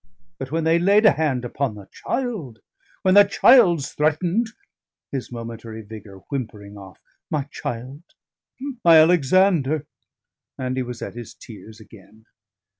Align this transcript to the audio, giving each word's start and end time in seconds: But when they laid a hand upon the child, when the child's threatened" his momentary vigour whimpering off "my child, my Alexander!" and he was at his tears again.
But 0.39 0.51
when 0.51 0.63
they 0.63 0.79
laid 0.79 1.05
a 1.05 1.11
hand 1.11 1.45
upon 1.45 1.75
the 1.75 1.87
child, 1.91 2.57
when 3.03 3.13
the 3.13 3.23
child's 3.23 3.91
threatened" 3.93 4.47
his 5.11 5.31
momentary 5.31 5.83
vigour 5.83 6.21
whimpering 6.29 6.75
off 6.75 6.97
"my 7.29 7.43
child, 7.51 8.01
my 8.83 8.97
Alexander!" 8.99 9.85
and 10.57 10.75
he 10.75 10.81
was 10.81 11.03
at 11.03 11.13
his 11.13 11.35
tears 11.35 11.79
again. 11.79 12.25